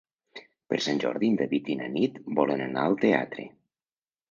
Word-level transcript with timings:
Per 0.71 0.79
Sant 0.85 1.01
Jordi 1.03 1.29
en 1.33 1.37
David 1.41 1.69
i 1.75 1.77
na 1.83 1.91
Nit 1.99 2.19
volen 2.41 2.65
anar 2.71 2.89
al 2.89 2.99
teatre. 3.07 3.49